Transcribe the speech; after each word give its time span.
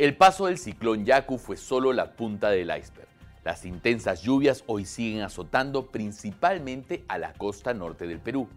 El 0.00 0.16
paso 0.16 0.46
del 0.46 0.56
ciclón 0.56 1.04
Yaku 1.04 1.36
fue 1.36 1.58
solo 1.58 1.92
la 1.92 2.12
punta 2.12 2.48
del 2.48 2.74
iceberg. 2.74 3.06
Las 3.44 3.66
intensas 3.66 4.22
lluvias 4.22 4.64
hoy 4.66 4.86
siguen 4.86 5.20
azotando 5.20 5.88
principalmente 5.88 7.04
a 7.06 7.18
la 7.18 7.34
costa 7.34 7.74
norte 7.74 8.06
del 8.06 8.18
Perú. 8.18 8.48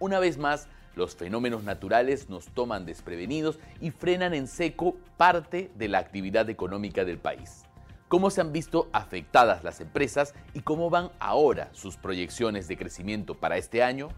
Una 0.00 0.18
vez 0.18 0.38
más, 0.38 0.66
los 0.96 1.14
fenómenos 1.14 1.62
naturales 1.62 2.28
nos 2.28 2.46
toman 2.46 2.84
desprevenidos 2.84 3.60
y 3.80 3.92
frenan 3.92 4.34
en 4.34 4.48
seco 4.48 4.96
parte 5.16 5.70
de 5.76 5.86
la 5.86 5.98
actividad 5.98 6.50
económica 6.50 7.04
del 7.04 7.18
país. 7.18 7.62
¿Cómo 8.08 8.28
se 8.30 8.40
han 8.40 8.52
visto 8.52 8.88
afectadas 8.92 9.62
las 9.62 9.80
empresas 9.80 10.34
y 10.52 10.62
cómo 10.62 10.90
van 10.90 11.12
ahora 11.20 11.70
sus 11.74 11.96
proyecciones 11.96 12.66
de 12.66 12.76
crecimiento 12.76 13.36
para 13.36 13.56
este 13.56 13.84
año? 13.84 14.08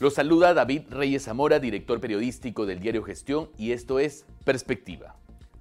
Los 0.00 0.14
saluda 0.14 0.54
David 0.54 0.82
Reyes 0.90 1.22
Zamora, 1.22 1.60
director 1.60 2.00
periodístico 2.00 2.66
del 2.66 2.80
diario 2.80 3.04
Gestión, 3.04 3.48
y 3.56 3.70
esto 3.70 4.00
es 4.00 4.26
Perspectiva. 4.44 5.14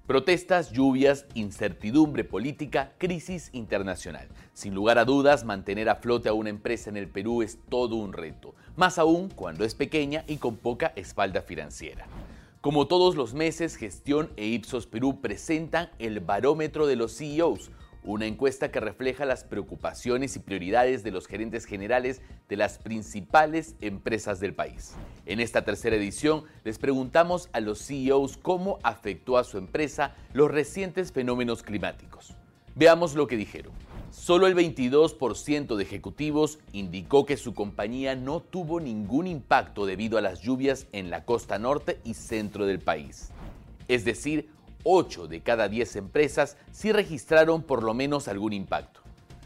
Protestas, 0.08 0.72
lluvias, 0.72 1.28
incertidumbre 1.36 2.24
política, 2.24 2.94
crisis 2.98 3.52
internacional. 3.54 4.28
Sin 4.54 4.74
lugar 4.74 4.98
a 4.98 5.06
dudas, 5.06 5.46
mantener 5.46 5.88
a 5.88 5.98
flote 5.98 6.30
a 6.30 6.34
una 6.34 6.50
empresa 6.50 6.90
en 6.90 6.98
el 6.98 7.08
Perú 7.08 7.44
es 7.44 7.60
todo 7.70 7.96
un 7.96 8.12
reto, 8.12 8.56
más 8.76 8.98
aún 8.98 9.30
cuando 9.30 9.66
es 9.66 9.76
pequeña 9.76 10.26
y 10.28 10.38
con 10.38 10.58
poca 10.58 10.94
espalda 10.96 11.44
financiera. 11.44 12.08
Como 12.60 12.88
todos 12.88 13.16
los 13.16 13.36
meses, 13.36 13.76
Gestión 13.76 14.32
e 14.36 14.48
Ipsos 14.48 14.88
Perú 14.88 15.22
presentan 15.22 15.92
el 16.00 16.22
barómetro 16.22 16.88
de 16.88 16.96
los 16.96 17.16
CEOs, 17.16 17.70
una 18.04 18.26
encuesta 18.26 18.72
que 18.72 18.80
refleja 18.80 19.26
las 19.26 19.44
preocupaciones 19.44 20.36
y 20.36 20.40
prioridades 20.40 21.04
de 21.04 21.12
los 21.12 21.28
gerentes 21.28 21.66
generales 21.66 22.22
de 22.50 22.58
las 22.58 22.78
principales 22.78 23.76
empresas 23.82 24.40
del 24.40 24.54
país. 24.54 24.94
En 25.26 25.40
esta 25.40 25.64
tercera 25.64 25.96
edición 25.96 26.44
les 26.64 26.80
preguntamos 26.80 27.50
a 27.54 27.60
los 27.60 27.80
CEOs 27.86 28.38
cómo 28.38 28.80
afectó 28.84 29.38
a 29.38 29.44
su 29.44 29.58
empresa 29.58 30.16
los 30.34 30.52
recientes 30.52 31.12
fenómenos 31.12 31.64
climáticos. 31.64 32.36
Veamos 32.76 33.16
lo 33.16 33.28
que 33.28 33.38
dijeron. 33.38 33.72
Solo 34.10 34.46
el 34.46 34.56
22% 34.56 35.76
de 35.76 35.84
ejecutivos 35.84 36.60
indicó 36.72 37.26
que 37.26 37.36
su 37.36 37.56
compañía 37.56 38.16
no 38.16 38.42
tuvo 38.42 38.80
ningún 38.80 39.26
impacto 39.26 39.86
debido 39.88 40.18
a 40.18 40.22
las 40.22 40.42
lluvias 40.42 40.88
en 40.92 41.10
la 41.10 41.26
costa 41.26 41.58
norte 41.58 42.00
y 42.04 42.14
centro 42.14 42.68
del 42.68 42.80
país. 42.80 43.32
Es 43.88 44.06
decir, 44.06 44.50
8 44.84 45.28
de 45.28 45.42
cada 45.42 45.70
10 45.70 45.96
empresas 45.96 46.58
sí 46.72 46.92
registraron 46.92 47.64
por 47.64 47.84
lo 47.84 47.94
menos 47.94 48.28
algún 48.28 48.54
impacto. 48.54 49.02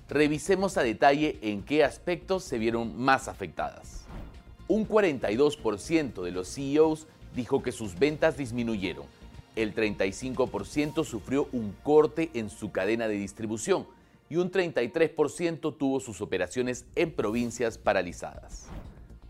Revisemos 0.10 0.78
a 0.78 0.84
detalle 0.84 1.38
en 1.42 1.64
qué 1.64 1.84
aspectos 1.84 2.44
se 2.44 2.58
vieron 2.58 2.98
más 2.98 3.28
afectadas. 3.28 4.06
Un 4.68 4.88
42% 4.88 6.24
de 6.24 6.32
los 6.32 6.54
CEOs 6.54 7.08
dijo 7.36 7.62
que 7.62 7.72
sus 7.72 7.98
ventas 8.00 8.38
disminuyeron. 8.38 9.06
El 9.56 9.74
35% 9.74 11.04
sufrió 11.04 11.48
un 11.52 11.74
corte 11.84 12.30
en 12.34 12.50
su 12.50 12.72
cadena 12.72 13.08
de 13.08 13.16
distribución 13.16 13.88
y 14.30 14.38
un 14.38 14.52
33% 14.52 15.78
tuvo 15.78 16.00
sus 16.00 16.22
operaciones 16.22 16.86
en 16.96 17.12
provincias 17.12 17.78
paralizadas. 17.78 18.68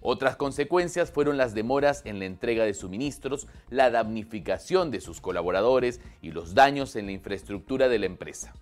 Otras 0.02 0.36
consecuencias 0.36 1.12
fueron 1.12 1.38
las 1.38 1.56
demoras 1.56 2.04
en 2.06 2.20
la 2.20 2.26
entrega 2.26 2.64
de 2.66 2.76
suministros, 2.76 3.48
la 3.70 3.90
damnificación 3.90 4.92
de 4.92 5.02
sus 5.02 5.22
colaboradores 5.22 6.02
y 6.22 6.32
los 6.32 6.54
daños 6.54 6.96
en 6.96 7.08
la 7.08 7.14
infraestructura 7.14 7.90
de 7.90 8.00
la 8.00 8.06
empresa. 8.06 8.54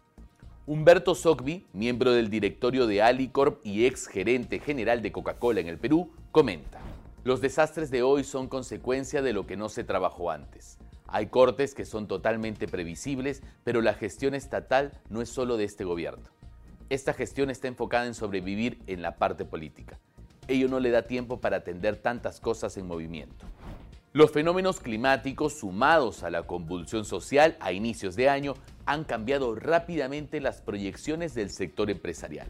Humberto 0.66 1.14
Sogby, 1.14 1.68
miembro 1.74 2.14
del 2.14 2.30
directorio 2.30 2.88
de 2.88 3.02
Alicorp 3.02 3.64
y 3.66 3.86
ex 3.86 4.08
gerente 4.08 4.60
general 4.60 5.02
de 5.02 5.12
Coca-Cola 5.12 5.60
en 5.60 5.68
el 5.68 5.78
Perú, 5.78 6.12
comenta, 6.32 6.80
los 7.24 7.42
desastres 7.42 7.92
de 7.92 8.02
hoy 8.02 8.24
son 8.24 8.48
consecuencia 8.48 9.22
de 9.22 9.34
lo 9.34 9.46
que 9.46 9.58
no 9.58 9.68
se 9.68 9.84
trabajó 9.84 10.32
antes. 10.32 10.80
Hay 11.08 11.28
cortes 11.28 11.76
que 11.76 11.86
son 11.86 12.08
totalmente 12.08 12.68
previsibles, 12.68 13.44
pero 13.64 13.82
la 13.82 13.94
gestión 13.94 14.34
estatal 14.34 15.00
no 15.10 15.22
es 15.22 15.30
solo 15.30 15.58
de 15.58 15.66
este 15.66 15.84
gobierno. 15.84 16.30
Esta 16.90 17.14
gestión 17.14 17.50
está 17.50 17.68
enfocada 17.68 18.08
en 18.08 18.14
sobrevivir 18.14 18.80
en 18.88 19.02
la 19.02 19.18
parte 19.18 19.46
política 19.46 20.00
ello 20.48 20.68
no 20.68 20.80
le 20.80 20.92
da 20.92 21.04
tiempo 21.04 21.40
para 21.40 21.58
atender 21.58 21.98
tantas 21.98 22.40
cosas 22.40 22.78
en 22.78 22.88
movimiento. 22.88 23.46
Los 24.14 24.32
fenómenos 24.32 24.80
climáticos 24.80 25.60
sumados 25.60 26.24
a 26.24 26.30
la 26.30 26.44
convulsión 26.44 27.04
social 27.04 27.58
a 27.60 27.74
inicios 27.74 28.16
de 28.16 28.30
año 28.30 28.54
han 28.86 29.04
cambiado 29.04 29.56
rápidamente 29.56 30.40
las 30.40 30.62
proyecciones 30.62 31.34
del 31.34 31.50
sector 31.50 31.90
empresarial. 31.90 32.48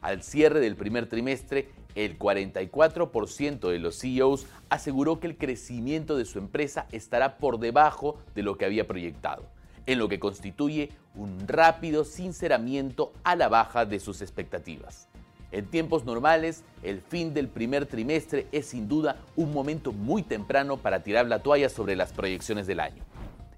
Al 0.00 0.22
cierre 0.22 0.60
del 0.60 0.74
primer 0.74 1.08
trimestre, 1.08 1.68
el 1.94 2.18
44% 2.18 3.70
de 3.70 3.78
los 3.78 3.98
CEOs 3.98 4.46
aseguró 4.70 5.20
que 5.20 5.26
el 5.26 5.36
crecimiento 5.36 6.16
de 6.16 6.24
su 6.24 6.38
empresa 6.38 6.86
estará 6.92 7.36
por 7.36 7.58
debajo 7.58 8.18
de 8.34 8.42
lo 8.42 8.56
que 8.56 8.64
había 8.64 8.86
proyectado, 8.86 9.44
en 9.84 9.98
lo 9.98 10.08
que 10.08 10.18
constituye 10.18 10.92
un 11.14 11.46
rápido 11.46 12.04
sinceramiento 12.04 13.12
a 13.22 13.36
la 13.36 13.48
baja 13.48 13.84
de 13.84 14.00
sus 14.00 14.22
expectativas. 14.22 15.08
En 15.52 15.66
tiempos 15.66 16.06
normales, 16.06 16.64
el 16.82 17.02
fin 17.02 17.34
del 17.34 17.46
primer 17.46 17.84
trimestre 17.84 18.46
es 18.52 18.66
sin 18.66 18.88
duda 18.88 19.20
un 19.36 19.52
momento 19.52 19.92
muy 19.92 20.22
temprano 20.22 20.78
para 20.78 21.02
tirar 21.02 21.26
la 21.26 21.42
toalla 21.42 21.68
sobre 21.68 21.94
las 21.94 22.14
proyecciones 22.14 22.66
del 22.66 22.80
año. 22.80 23.04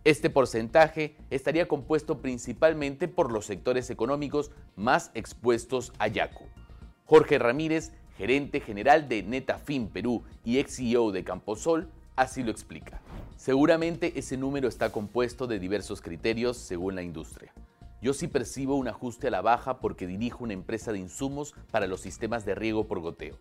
Este 0.03 0.29
porcentaje 0.29 1.15
estaría 1.31 1.69
compuesto 1.69 2.19
principalmente 2.19 3.07
por 3.07 3.31
los 3.31 3.47
sectores 3.47 3.91
económicos 3.91 4.51
más 4.75 5.13
expuestos 5.15 5.93
a 6.01 6.09
Yaku. 6.09 6.45
Jorge 7.07 7.39
Ramírez, 7.39 7.93
gerente 8.19 8.61
general 8.61 9.09
de 9.09 9.23
Netafin 9.23 9.89
Perú 9.89 10.25
y 10.45 10.59
ex 10.59 10.77
CEO 10.77 11.13
de 11.13 11.23
Camposol, 11.23 11.89
así 12.17 12.43
lo 12.43 12.51
explica. 12.51 13.01
Seguramente 13.37 14.19
ese 14.19 14.37
número 14.37 14.67
está 14.67 14.91
compuesto 14.91 15.47
de 15.47 15.61
diversos 15.61 16.01
criterios 16.01 16.57
según 16.57 16.97
la 16.97 17.03
industria. 17.03 17.53
Yo 18.05 18.13
sí 18.13 18.29
percibo 18.29 18.75
un 18.75 18.87
ajuste 18.87 19.29
a 19.29 19.31
la 19.31 19.41
baja 19.41 19.81
porque 19.81 20.07
dirijo 20.07 20.45
una 20.45 20.53
empresa 20.53 20.93
de 20.93 20.99
insumos 20.99 21.55
para 21.71 21.87
los 21.87 22.03
sistemas 22.03 22.45
de 22.45 22.55
riego 22.55 22.87
por 22.87 23.01
goteo. 23.01 23.39